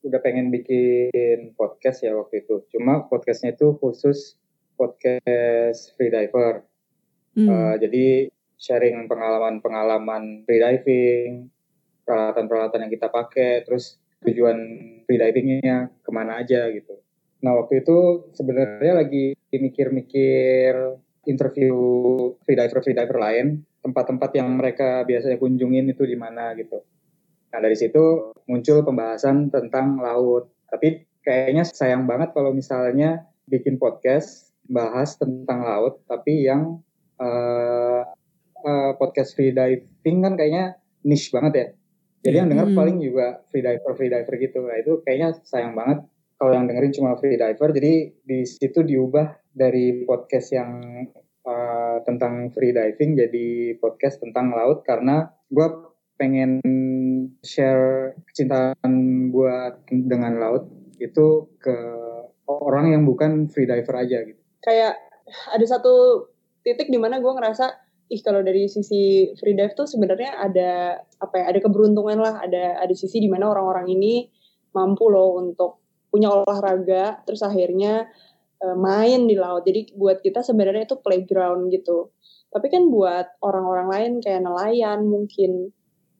[0.00, 2.64] udah pengen bikin podcast ya waktu itu.
[2.72, 4.40] Cuma podcastnya itu khusus
[4.80, 6.64] podcast freediver.
[7.36, 7.48] Hmm.
[7.48, 11.48] Uh, jadi sharing pengalaman-pengalaman freediving,
[12.04, 14.56] peralatan-peralatan yang kita pakai, terus tujuan
[15.08, 16.99] freedivingnya ke mana aja gitu.
[17.40, 21.74] Nah waktu itu sebenarnya lagi mikir-mikir interview
[22.44, 26.84] freediver-freediver lain, tempat-tempat yang mereka biasanya kunjungin itu di mana gitu.
[27.50, 30.52] Nah dari situ muncul pembahasan tentang laut.
[30.68, 36.78] Tapi kayaknya sayang banget kalau misalnya bikin podcast bahas tentang laut, tapi yang
[37.18, 38.06] uh,
[38.62, 41.66] uh, podcast freediving kan kayaknya niche banget ya.
[42.20, 42.76] Jadi yang denger Hmm.
[42.76, 44.60] paling juga freediver freediver gitu.
[44.60, 46.04] Nah itu kayaknya sayang banget
[46.40, 47.68] kalau yang dengerin cuma freediver.
[47.68, 47.92] Jadi
[48.24, 51.04] di situ diubah dari podcast yang
[51.44, 55.68] uh, tentang freediving jadi podcast tentang laut karena gue
[56.16, 56.64] pengen
[57.44, 60.64] share kecintaan buat dengan laut
[60.96, 61.76] itu ke
[62.48, 64.40] orang yang bukan freediver aja gitu.
[64.64, 64.96] Kayak
[65.52, 66.24] ada satu
[66.64, 67.68] titik di mana gue ngerasa
[68.10, 72.94] ih kalau dari sisi freedive tuh sebenarnya ada apa ya ada keberuntungan lah ada ada
[72.96, 74.26] sisi di mana orang-orang ini
[74.74, 75.79] mampu loh untuk
[76.10, 78.10] punya olahraga terus akhirnya
[78.60, 79.64] eh, main di laut.
[79.64, 82.12] Jadi buat kita sebenarnya itu playground gitu.
[82.50, 85.70] Tapi kan buat orang-orang lain kayak nelayan mungkin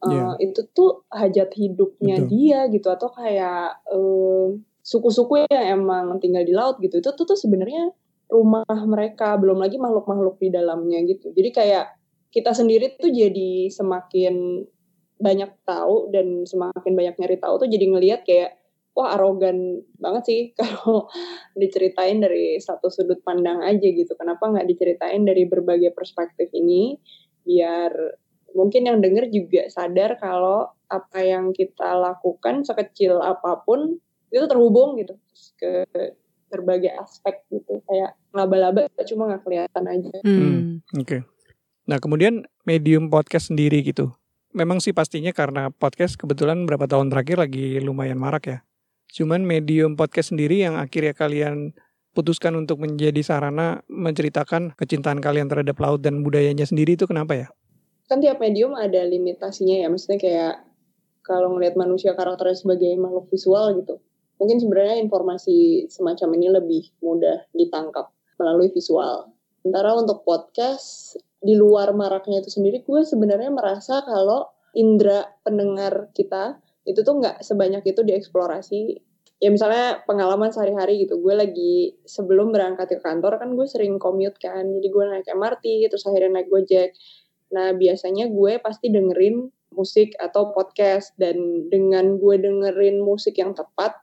[0.00, 0.40] eh, Iya.
[0.40, 2.30] itu tuh hajat hidupnya Betul.
[2.32, 2.88] dia gitu.
[2.88, 4.46] Atau kayak eh,
[4.80, 7.02] suku-suku yang emang tinggal di laut gitu.
[7.02, 7.92] Itu tuh tuh sebenarnya
[8.30, 11.34] rumah mereka belum lagi makhluk-makhluk di dalamnya gitu.
[11.34, 11.86] Jadi kayak
[12.30, 14.64] kita sendiri tuh jadi semakin
[15.20, 18.56] banyak tahu dan semakin banyak nyari tahu tuh jadi ngelihat kayak
[19.00, 21.08] wah arogan banget sih kalau
[21.56, 27.00] diceritain dari satu sudut pandang aja gitu kenapa nggak diceritain dari berbagai perspektif ini
[27.48, 27.90] biar
[28.52, 33.96] mungkin yang denger juga sadar kalau apa yang kita lakukan sekecil apa pun
[34.30, 35.14] itu terhubung gitu
[35.56, 35.86] ke
[36.50, 40.82] berbagai aspek gitu kayak laba-laba cuma nggak kelihatan aja Hmm.
[40.98, 41.22] Oke.
[41.86, 44.14] Nah, kemudian medium podcast sendiri gitu.
[44.50, 48.58] Memang sih pastinya karena podcast kebetulan beberapa tahun terakhir lagi lumayan marak ya.
[49.10, 51.74] Cuman medium podcast sendiri yang akhirnya kalian
[52.14, 57.48] putuskan untuk menjadi sarana menceritakan kecintaan kalian terhadap laut dan budayanya sendiri itu kenapa ya?
[58.10, 60.54] kan tiap medium ada limitasinya ya maksudnya kayak
[61.22, 64.02] kalau ngelihat manusia karakternya sebagai makhluk visual gitu
[64.42, 68.10] mungkin sebenarnya informasi semacam ini lebih mudah ditangkap
[68.42, 69.30] melalui visual
[69.62, 76.58] sementara untuk podcast di luar maraknya itu sendiri gue sebenarnya merasa kalau indera pendengar kita
[76.88, 78.80] itu tuh nggak sebanyak itu dieksplorasi
[79.40, 84.36] ya misalnya pengalaman sehari-hari gitu gue lagi sebelum berangkat ke kantor kan gue sering commute
[84.36, 86.92] kan jadi gue naik MRT terus akhirnya naik Gojek
[87.50, 93.98] Nah, biasanya gue pasti dengerin musik atau podcast dan dengan gue dengerin musik yang tepat,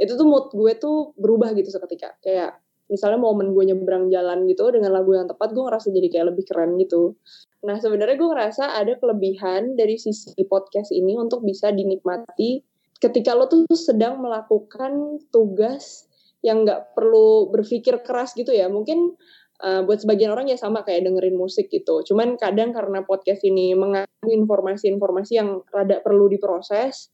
[0.00, 2.16] itu tuh mood gue tuh berubah gitu seketika.
[2.24, 2.56] Kayak
[2.88, 6.44] misalnya momen gue nyebrang jalan gitu dengan lagu yang tepat, gue ngerasa jadi kayak lebih
[6.48, 7.20] keren gitu.
[7.60, 12.64] Nah, sebenarnya gue ngerasa ada kelebihan dari sisi podcast ini untuk bisa dinikmati
[13.00, 16.08] ketika lo tuh sedang melakukan tugas
[16.40, 18.68] yang nggak perlu berpikir keras gitu ya.
[18.68, 19.16] Mungkin
[19.60, 22.00] Uh, buat sebagian orang ya sama kayak dengerin musik gitu.
[22.00, 24.08] Cuman kadang karena podcast ini mengandung
[24.48, 27.12] informasi-informasi yang rada perlu diproses,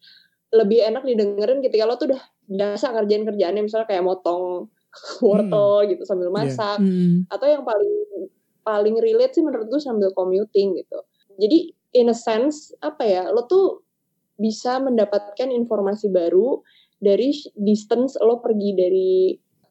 [0.55, 4.71] lebih enak didengerin ketika lo tuh udah biasa ngerjain kerjaannya misalnya kayak motong
[5.27, 6.37] wortel gitu sambil Iya.
[6.39, 7.27] masak Hmm.
[7.27, 7.95] atau yang paling
[8.67, 10.99] paling relate sih menurut gue sambil commuting gitu.
[11.39, 13.87] Jadi in a sense apa ya lo tuh
[14.37, 16.61] bisa mendapatkan informasi baru
[16.99, 19.13] dari distance lo pergi dari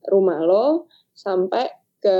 [0.07, 1.67] rumah lo sampai
[1.99, 2.17] ke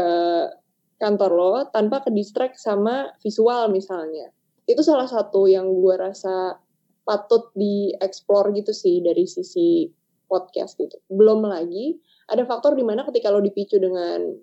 [1.00, 4.30] kantor lo tanpa ke distract sama visual misalnya.
[4.68, 6.60] Itu salah satu yang gue rasa
[7.06, 9.88] patut dieksplor gitu sih dari sisi
[10.26, 10.98] podcast gitu.
[11.08, 14.34] Belum lagi ada faktor di mana ketika lo dipicu dengan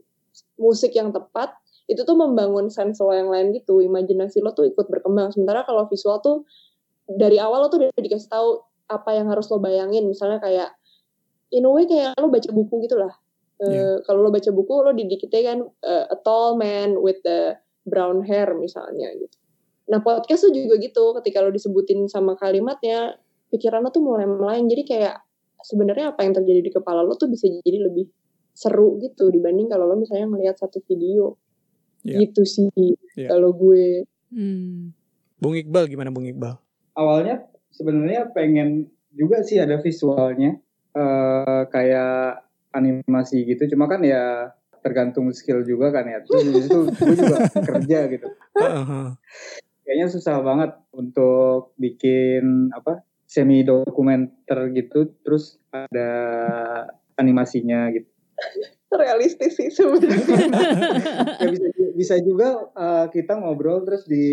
[0.56, 1.58] musik yang tepat
[1.90, 3.82] itu tuh membangun sense lo yang lain gitu.
[3.82, 5.30] Imajinasi lo tuh ikut berkembang.
[5.34, 6.46] Sementara kalau visual tuh
[7.06, 10.06] dari awal lo tuh udah dikasih tahu apa yang harus lo bayangin.
[10.06, 10.70] Misalnya kayak
[11.52, 13.12] in a way kayak lo baca buku gitu lah.
[13.62, 14.02] Eh, Iya.
[14.02, 17.54] kalau lo baca buku lo didikitnya kan eh, a tall man with the
[17.86, 19.36] brown hair misalnya gitu.
[19.90, 21.14] Nah podcast tuh juga gitu.
[21.18, 23.18] Ketika lo disebutin sama kalimatnya
[23.52, 25.16] pikiran lo tuh mulai melayang jadi kayak
[25.62, 28.08] sebenarnya apa yang terjadi di kepala lo tuh bisa jadi lebih
[28.52, 31.36] seru gitu dibanding kalau lo misalnya ngelihat satu video
[32.02, 32.18] Iya.
[32.20, 32.68] gitu sih
[33.14, 33.28] Iya.
[33.30, 34.96] kalau gue Hmm.
[35.36, 36.56] Bung Iqbal gimana Bung Iqbal?
[36.92, 40.56] awalnya sebenarnya pengen juga sih ada visualnya
[40.92, 47.14] eh kayak animasi gitu cuma kan ya tergantung skill juga kan ya terus itu gue
[47.14, 47.36] juga
[47.68, 49.08] kerja gitu Heeh.
[49.84, 56.10] kayaknya susah banget untuk bikin apa semi dokumenter gitu terus ada
[57.14, 58.08] animasinya gitu
[58.94, 60.20] realistis sih sebenarnya.
[61.42, 64.24] Ya bisa bisa juga eh, kita ngobrol terus di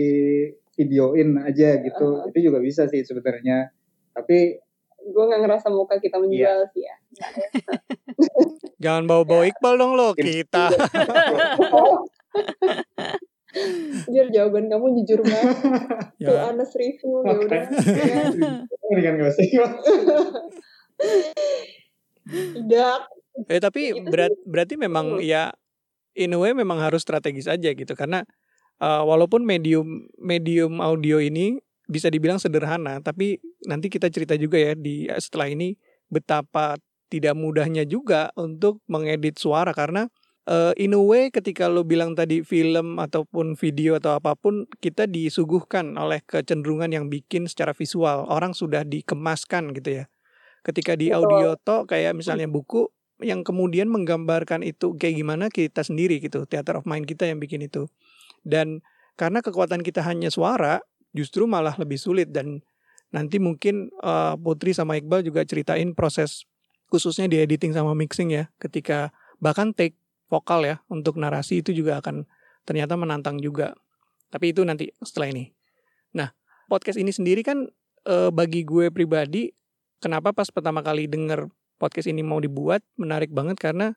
[0.76, 2.24] videoin aja gitu.
[2.30, 3.72] Itu juga bisa sih sebenarnya.
[4.13, 4.60] Tapi
[5.00, 6.72] gue nggak ngerasa muka kita menjual Iya.
[6.72, 6.95] sih ya.
[8.84, 10.72] Jangan bawa-bawa Iqbal dong lo kita.
[14.08, 15.58] Jujur jawaban kamu jujur banget.
[16.22, 16.48] Tuh ya.
[16.48, 17.63] honest review ya udah.
[18.89, 19.45] Ini kan gak usah.
[22.30, 23.02] Tidak
[23.47, 25.23] Eh tapi Gitu berat, berarti memang Hmm.
[25.23, 25.54] ya
[26.17, 27.93] in a way memang harus strategis aja gitu.
[27.95, 28.28] Karena
[28.84, 34.78] uh, walaupun medium medium audio ini bisa dibilang sederhana tapi nanti kita cerita juga ya
[34.78, 35.73] di setelah ini
[36.13, 36.78] betapa
[37.10, 39.73] tidak mudahnya juga untuk mengedit suara.
[39.73, 40.06] Karena
[40.45, 45.10] uh, in a way ketika lo bilang tadi film ataupun video atau apa pun kita
[45.10, 50.06] disuguhkan oleh kecenderungan yang bikin secara visual orang sudah dikemaskan gitu ya.
[50.62, 56.24] Ketika di audio toh kayak misalnya buku yang kemudian menggambarkan itu kayak gimana kita sendiri
[56.24, 57.92] gitu theater of mind kita yang bikin itu.
[58.44, 58.80] Dan
[59.20, 60.80] karena kekuatan kita hanya suara
[61.12, 62.32] justru malah lebih sulit.
[62.32, 62.64] Dan
[63.12, 66.48] nanti mungkin uh, Putri sama Iqbal juga ceritain proses
[66.90, 69.94] khususnya di editing sama mixing ya ketika bahkan take
[70.26, 72.26] vokal ya untuk narasi itu juga akan
[72.66, 73.76] ternyata menantang juga.
[74.30, 75.52] Tapi itu nanti setelah ini.
[76.14, 76.34] Nah
[76.70, 77.68] podcast ini sendiri kan
[78.06, 79.50] eh, bagi gue pribadi
[80.00, 83.96] kenapa pas pertama kali denger podcast ini mau dibuat menarik banget karena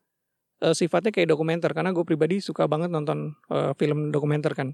[0.63, 1.75] eh, sifatnya kayak dokumenter.
[1.75, 4.71] Karena gue pribadi suka banget nonton eh, film dokumenter kan.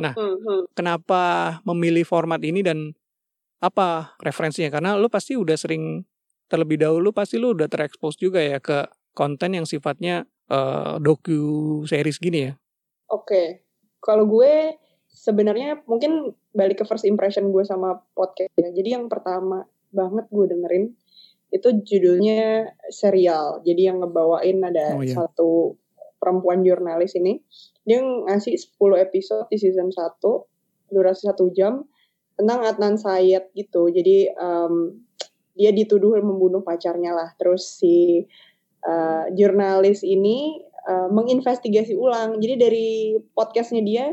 [0.00, 0.72] Hmm, hmm.
[0.72, 2.96] kenapa memilih format ini dan
[3.60, 4.72] apa referensinya?
[4.72, 6.08] Karena lu pasti udah sering
[6.48, 12.16] terlebih dahulu pasti lu udah terekspos juga ya ke konten yang sifatnya eh, doku series
[12.16, 12.52] gini ya.
[13.10, 13.66] Oke,
[14.00, 14.78] kalau gue
[15.10, 18.70] sebenarnya mungkin balik ke first impression gue sama podcast ya.
[18.70, 20.84] Jadi yang pertama banget gue dengerin
[21.50, 23.62] itu judulnya serial.
[23.66, 25.14] Jadi yang ngebawain ada Oh, iya.
[25.18, 25.74] satu
[26.22, 27.42] perempuan jurnalis ini.
[27.82, 30.20] Dia ngasih 10 episode di season 1,
[30.94, 31.82] durasi satu jam
[32.38, 33.90] tentang Adnan Syed gitu.
[33.90, 34.74] Jadi em,
[35.58, 37.30] dia dituduh membunuh pacarnya lah.
[37.34, 38.24] Terus si
[38.86, 42.38] eh, jurnalis ini eh, menginvestigasi ulang.
[42.38, 42.88] Jadi dari
[43.34, 44.06] podcastnya dia,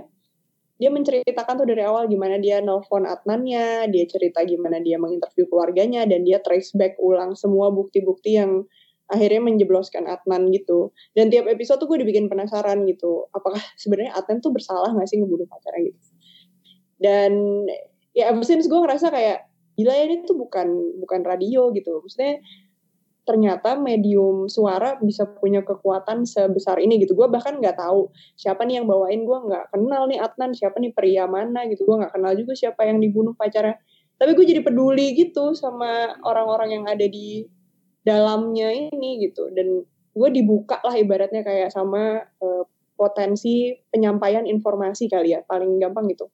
[0.78, 6.06] dia menceritakan tuh dari awal gimana dia nelfon Adnannya, dia cerita gimana dia menginterview keluarganya,
[6.06, 8.66] dan dia trace back ulang semua bukti-bukti yang
[9.10, 10.94] akhirnya menjebloskan Adnan gitu.
[11.18, 15.18] Dan tiap episode tuh gue dibikin penasaran gitu, apakah sebenarnya Adnan tuh bersalah nggak sih
[15.18, 16.00] ngebunuh pacarnya gitu.
[17.02, 17.32] Dan
[18.14, 22.02] ya ever since gue ngerasa kayak gila ya ini tuh bukan bukan radio gitu.
[22.06, 22.42] Maksudnya
[23.28, 27.12] ternyata medium suara bisa punya kekuatan sebesar ini gitu.
[27.12, 28.08] Gue bahkan nggak tahu
[28.40, 31.84] siapa nih yang bawain gue nggak kenal nih Adnan siapa nih pria mana gitu.
[31.84, 33.76] Gue nggak kenal juga siapa yang dibunuh pacarnya.
[34.16, 37.44] Tapi gue jadi peduli gitu sama orang-orang yang ada di
[38.08, 39.52] dalamnya ini gitu.
[39.52, 39.84] Dan
[40.16, 42.64] gue dibuka lah ibaratnya kayak sama eh,
[42.96, 46.32] potensi penyampaian informasi kali ya paling gampang gitu.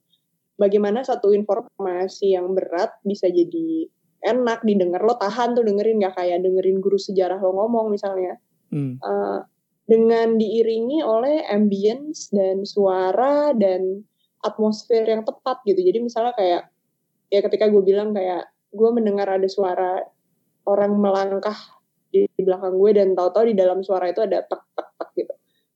[0.53, 3.89] Bagaimana satu informasi yang berat bisa jadi
[4.23, 8.39] enak didengar lo tahan tuh dengerin nggak kayak dengerin guru sejarah lo ngomong misalnya.
[8.71, 8.97] Hmm.
[9.03, 9.43] Uh,
[9.83, 14.07] dengan diiringi oleh ambience dan suara dan
[14.43, 15.79] atmosfer yang tepat gitu.
[15.79, 16.63] Jadi misalnya kayak
[17.27, 19.99] ya ketika gue bilang kayak gue mendengar ada suara
[20.63, 21.55] orang melangkah
[22.07, 25.33] di, di belakang gue dan tahu-tahu di dalam suara itu ada tek tek tek gitu.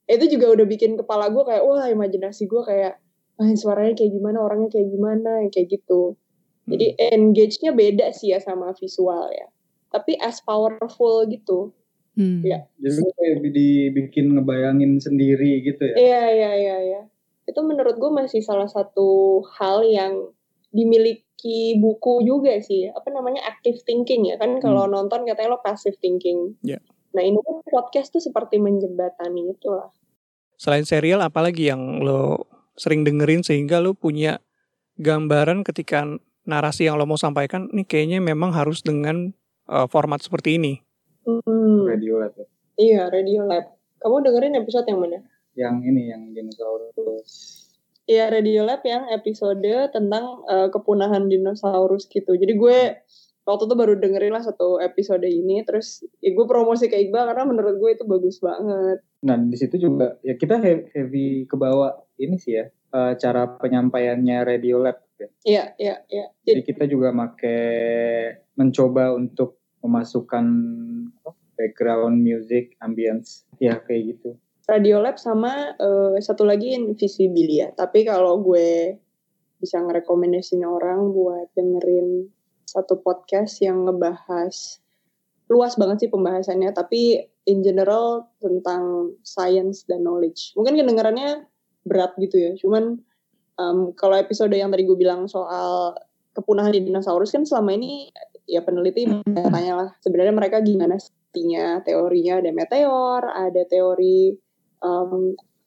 [0.07, 2.95] Itu juga udah bikin kepala gue kayak wah imajinasi gue kayak
[3.37, 6.17] ah suaranya kayak gimana orangnya kayak gimana kayak gitu
[6.67, 9.47] jadi engage-nya beda sih ya sama visual ya
[9.89, 11.71] tapi as powerful gitu
[12.17, 12.41] Hmm.
[12.41, 12.65] Iya.
[12.81, 15.95] Jadi kayak dibikin ngebayangin sendiri gitu ya.
[15.95, 17.01] Iya iya iya iya.
[17.45, 20.33] Itu menurut gue masih salah satu hal yang
[20.73, 22.89] dimiliki buku juga sih.
[22.89, 26.57] Apa namanya active thinking ya kan kalau nonton katanya lo passive thinking.
[26.65, 26.81] Iya.
[27.13, 29.93] Nah ini kan podcast tuh seperti menjembatani itu lah.
[30.57, 34.41] Selain serial, apalagi yang lo sering dengerin sehingga lo punya
[34.97, 36.01] gambaran ketika
[36.47, 39.35] narasi yang lo mau sampaikan, nih kayaknya memang harus dengan
[39.67, 40.79] uh, format seperti ini.
[41.27, 41.83] Hmm.
[41.83, 42.47] Radio Lab ya.
[42.79, 43.75] Iya Radio Lab.
[43.99, 45.19] Kamu dengerin episode yang mana?
[45.57, 47.31] Yang ini yang dinosaurus.
[48.07, 52.37] Iya Radio Lab yang episode tentang eh, kepunahan dinosaurus gitu.
[52.39, 53.03] Jadi gue
[53.43, 57.43] waktu itu baru dengerin lah satu episode ini, terus ya gue promosi ke Iqbal karena
[57.43, 59.03] menurut gue itu bagus banget.
[59.25, 63.57] Nah di situ juga ya kita he- heavy ke bawah ini sih ya eh, cara
[63.59, 65.03] penyampaiannya Radio Lab.
[65.45, 66.25] Iya iya iya.
[66.45, 67.57] Jadi Jadi kita juga make
[68.53, 70.45] mencoba untuk memasukkan
[71.57, 74.37] background music, ambience, ya kayak gitu.
[74.67, 77.71] Radio Lab sama eh, satu lagi Invisibilia.
[77.73, 78.99] Tapi kalau gue
[79.57, 82.29] bisa ngerekomendasiin orang buat dengerin
[82.67, 84.83] satu podcast yang ngebahas
[85.47, 90.51] luas banget sih pembahasannya, tapi in general tentang science dan knowledge.
[90.59, 91.47] Mungkin kedengarannya
[91.87, 92.99] berat gitu ya, cuman
[93.57, 95.97] em, kalau episode yang tadi gue bilang soal
[96.33, 98.13] kepunahan dinosaurus kan selama ini
[98.47, 100.95] ya peneliti tanya lah sebenarnya mereka gimana
[101.33, 104.33] sihnya teorinya ada meteor, ada teori
[104.81, 105.11] em,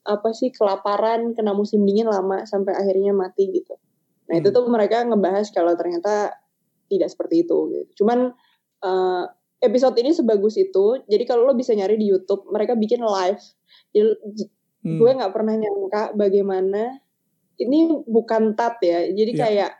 [0.07, 3.77] apa sih kelaparan kena musim dingin lama sampai akhirnya mati gitu.
[4.33, 4.57] Nah itu Hmm.
[4.57, 6.33] tuh mereka ngebahas kalau ternyata
[6.89, 7.59] tidak seperti itu.
[7.71, 8.03] Gitu.
[8.03, 8.33] Cuman
[8.81, 9.25] eh,
[9.61, 11.05] episode ini sebagus itu.
[11.05, 13.43] Jadi kalau lo bisa nyari di YouTube, mereka bikin live.
[13.93, 14.09] Jadi,
[14.81, 14.97] Hmm.
[14.97, 16.97] gue nggak pernah nyangka bagaimana
[17.61, 19.05] ini bukan tat ya.
[19.13, 19.43] Jadi Iya.
[19.45, 19.71] kayak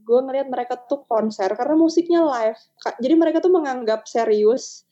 [0.00, 2.60] gue ngelihat mereka tuh konser karena musiknya live.
[3.00, 4.84] Jadi mereka tuh menganggap serius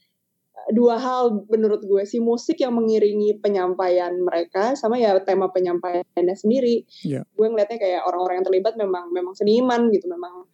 [0.54, 6.36] eh, dua hal menurut gue si musik yang mengiringi penyampaian mereka sama ya tema penyampaiannya
[6.38, 6.86] sendiri.
[7.04, 7.26] Iya.
[7.34, 10.48] Gue ngeliatnya kayak orang-orang yang terlibat memang memang seniman gitu, memang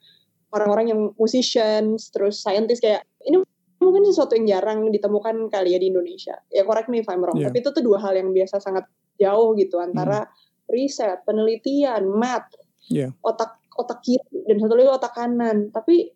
[0.55, 3.43] orang-orang yang musicians terus scientist kayak ini
[3.83, 6.41] mungkin sesuatu yang jarang ditemukan kali ya di Indonesia.
[6.49, 7.37] Ya correct me if I'm wrong.
[7.37, 7.53] Iya.
[7.53, 8.89] Tapi itu tuh dua hal yang biasa sangat
[9.21, 10.25] jauh gitu antara
[10.69, 12.53] riset, penelitian, math,
[12.89, 13.17] Iya.
[13.25, 15.73] otak otak kiri dan satu lagi otak kanan.
[15.75, 16.13] Tapi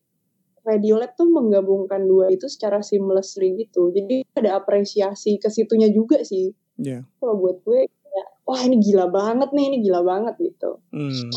[0.68, 3.88] Radio Lab tuh menggabungkan dua itu secara seamlessly gitu.
[3.88, 6.52] Jadi ada apresiasi ke situnya juga sih.
[6.76, 7.08] Iya.
[7.18, 10.78] Kalau buat gue kayak, wah ini gila banget nih, ini gila banget gitu.
[10.92, 11.32] Hmm.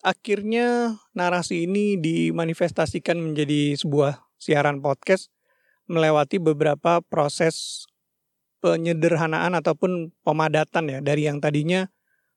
[0.00, 5.28] Akhirnya narasi ini dimanifestasikan menjadi sebuah siaran podcast
[5.90, 7.84] melewati beberapa proses
[8.62, 11.90] penyederhanaan ataupun pemadatan ya dari yang tadinya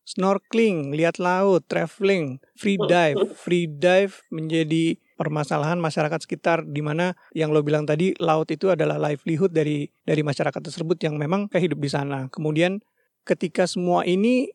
[0.03, 3.19] snorkeling, lihat laut, traveling, free dive.
[3.43, 8.99] Free dive menjadi permasalahan masyarakat sekitar di mana yang lo bilang tadi laut itu adalah
[8.99, 12.27] livelihood dari dari masyarakat tersebut yang memang kehidup di sana.
[12.27, 12.83] Kemudian
[13.23, 14.51] ketika semua ini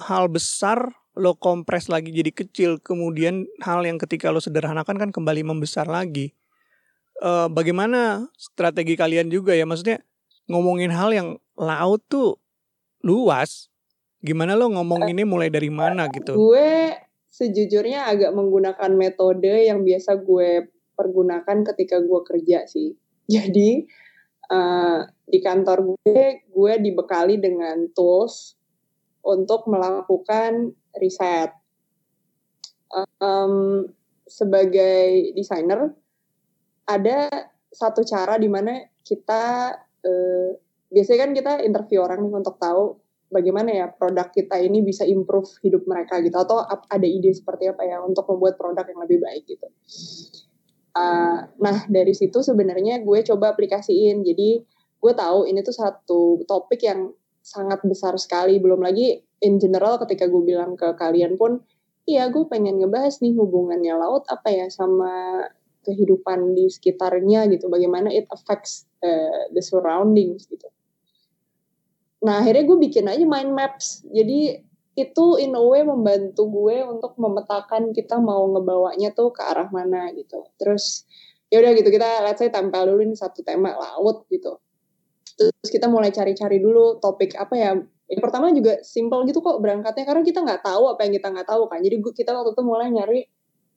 [0.00, 5.44] hal besar lo kompres lagi jadi kecil, kemudian hal yang ketika lo sederhanakan kan kembali
[5.48, 6.36] membesar lagi.
[7.24, 9.64] Eh, bagaimana strategi kalian juga ya?
[9.64, 10.04] Maksudnya
[10.52, 12.36] ngomongin hal yang laut tuh
[13.00, 13.72] luas.
[14.24, 16.34] Gimana lo ngomong ini mulai dari mana gitu?
[16.34, 16.96] Gue
[17.28, 22.96] sejujurnya agak menggunakan metode yang biasa gue pergunakan ketika gue kerja sih.
[23.34, 23.84] Jadi
[24.50, 28.56] eh, di kantor gue, gue dibekali dengan tools
[29.26, 31.50] untuk melakukan riset.
[33.20, 33.84] Em,
[34.24, 35.90] sebagai desainer,
[36.86, 39.74] ada satu cara di mana kita
[40.06, 40.50] eh,
[40.88, 45.50] biasanya kan kita interview orang nih untuk tahu bagaimana ya produk kita ini bisa improve
[45.62, 49.44] hidup mereka gitu atau ada ide seperti apa ya untuk membuat produk yang lebih baik
[49.46, 49.68] gitu.
[50.96, 54.22] Uh, nah dari situ sebenarnya gue coba aplikasiin.
[54.22, 54.62] Jadi
[54.96, 57.10] gue tahu ini tuh satu topik yang
[57.42, 58.62] sangat besar sekali.
[58.62, 61.60] Belum lagi in general ketika gue bilang ke kalian pun
[62.06, 65.42] iya gue pengen ngebahas nih hubungannya laut apa ya sama
[65.82, 67.66] kehidupan di sekitarnya gitu.
[67.66, 70.66] Bagaimana it affects uh, the surroundings gitu
[72.26, 74.02] Nah akhirnya gue bikin aja mind maps.
[74.10, 74.58] Jadi
[74.98, 80.10] itu in a way membantu gue untuk memetakan kita mau ngebawanya tuh ke arah mana
[80.10, 80.42] gitu.
[80.58, 81.06] Terus
[81.46, 84.58] ya udah gitu kita let's say tempel dulu nih satu tema laut gitu.
[85.38, 87.70] Terus kita mulai cari-cari dulu topik apa ya.
[88.10, 91.46] Yang pertama juga simple gitu kok berangkatnya karena kita nggak tahu apa yang kita nggak
[91.46, 91.78] tahu kan.
[91.78, 93.20] Jadi gue kita waktu itu mulai nyari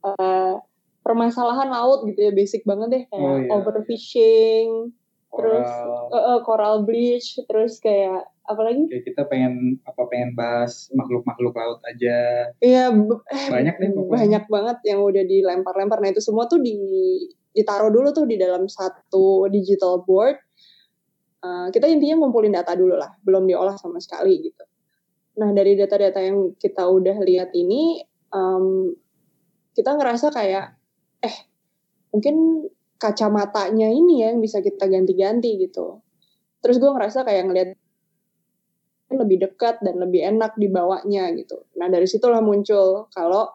[0.07, 0.55] eh,
[1.03, 3.49] permasalahan laut gitu ya basic banget deh kayak Oh, iya.
[3.49, 4.93] overfishing,
[5.29, 5.67] terus
[6.09, 11.79] uh, uh, coral bleach terus kayak apalagi Kayak kita pengen apa pengen bahas makhluk-makhluk laut
[11.85, 12.49] aja.
[12.57, 14.17] Iya eh, Banyak deh pokoknya.
[14.17, 16.01] banyak banget yang udah dilempar-lempar.
[16.01, 16.73] Nah itu semua tuh di
[17.53, 20.37] ditaruh dulu tuh di dalam satu digital board.
[21.39, 24.65] Uh, kita intinya ngumpulin data dulu lah, belum diolah sama sekali gitu.
[25.39, 28.03] Nah dari data-data yang kita udah lihat ini,
[28.35, 28.91] um,
[29.71, 30.75] kita ngerasa kayak,
[31.23, 31.35] eh
[32.11, 32.67] mungkin
[32.99, 36.03] kacamatanya ini ya yang bisa kita ganti-ganti gitu.
[36.59, 37.69] Terus gue ngerasa kayak ngeliat
[39.09, 41.65] lebih dekat dan lebih enak dibawanya gitu.
[41.79, 43.49] Nah dari situlah muncul kalau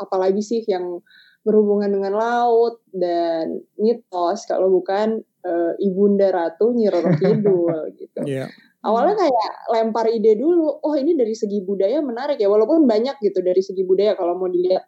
[0.00, 0.98] apalagi sih yang
[1.46, 8.20] berhubungan dengan laut dan mitos kalau bukan eh, ibunda ratu Nyi Roro Kidul gitu.
[8.26, 8.50] Iya.
[8.78, 13.42] Awalnya kayak lempar ide dulu, oh ini dari segi budaya menarik ya, walaupun banyak gitu
[13.42, 14.86] dari segi budaya kalau mau dilihat.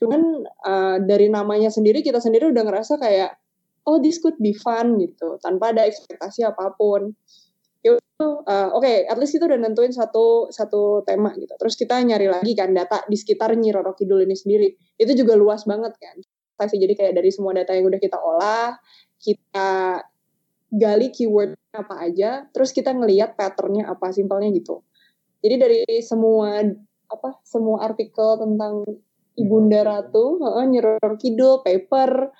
[0.00, 3.36] Cuman eh, dari namanya sendiri kita sendiri udah ngerasa kayak,
[3.88, 7.16] oh this could be fun gitu, tanpa ada ekspektasi apa pun.
[7.80, 11.54] Ya udah, eh, oke, at least kita udah nentuin satu satu tema gitu.
[11.56, 14.68] Terus kita nyari lagi kan data di sekitar Nyi Roro Kidul ini sendiri.
[14.98, 16.16] Itu juga luas banget kan.
[16.56, 18.80] Jadi kayak dari semua data yang udah kita olah,
[19.20, 20.00] kita
[20.72, 24.80] gali keyword apa aja, terus kita ngeliat patternnya apa, simpelnya gitu.
[25.44, 26.64] Jadi dari semua
[27.06, 28.82] apa semua artikel tentang
[29.36, 32.32] Ibunda Ratu, heeh, Nyi Roro Kidul, paper,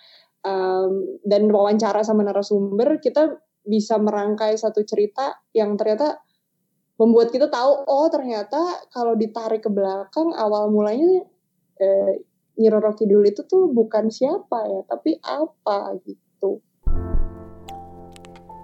[0.42, 3.36] um, dan wawancara sama narasumber, kita
[3.66, 6.22] bisa merangkai satu cerita yang ternyata
[6.96, 11.28] membuat kita tahu, oh ternyata kalau ditarik ke belakang awal mulanya
[11.76, 12.24] eh,
[12.56, 16.64] Nyi Roro Kidul itu tuh bukan siapa ya, tapi apa gitu.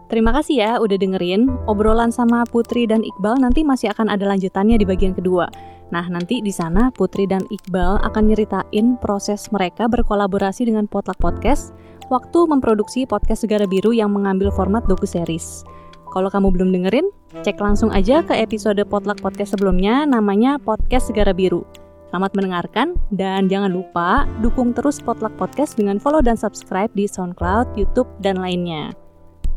[0.08, 1.48] Terima kasih ya udah dengerin.
[1.64, 5.48] Obrolan sama Putri dan Iqbal nanti masih akan ada lanjutannya di bagian kedua.
[5.92, 11.76] Nah, nanti di sana Putri dan Iqbal akan nyeritain proses mereka berkolaborasi dengan Potluck Podcast
[12.08, 15.68] waktu memproduksi podcast Segara Biru yang mengambil format docu-series.
[16.12, 17.08] Kalau kamu belum dengerin,
[17.44, 21.64] cek langsung aja ke episode Potluck Podcast sebelumnya namanya Podcast Segara Biru.
[22.12, 27.80] Selamat mendengarkan dan jangan lupa dukung terus Potluck Podcast dengan follow dan subscribe di SoundCloud,
[27.80, 28.92] YouTube, dan lainnya.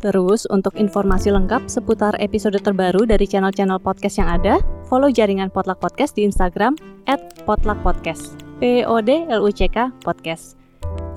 [0.06, 5.82] Terus, untuk informasi lengkap seputar episode terbaru dari channel-channel podcast yang ada, follow jaringan Potluck
[5.82, 6.78] Podcast di Instagram
[7.10, 8.38] at Potluck Podcast.
[8.62, 10.62] P-O-D-L-U-C-K Podcast.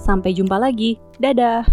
[0.01, 0.97] Sampai jumpa lagi.
[1.21, 1.69] Dadah!